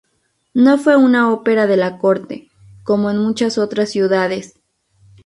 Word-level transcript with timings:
No 0.55 0.79
fue 0.79 0.95
una 0.97 1.31
ópera 1.31 1.67
de 1.67 1.77
la 1.77 1.99
corte, 1.99 2.49
como 2.81 3.11
en 3.11 3.19
muchas 3.19 3.59
otras 3.59 3.91
ciudades. 3.91 4.55